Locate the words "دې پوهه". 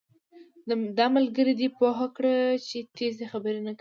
1.59-2.07